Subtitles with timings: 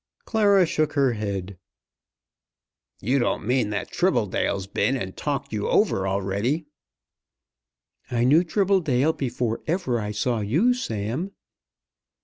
[0.25, 1.59] Clara shook her head.
[3.01, 6.65] "You don't mean that Tribbledale's been and talked you over already?"
[8.09, 8.49] "I knew Mr.
[8.65, 11.33] Tribbledale before ever I saw you, Sam."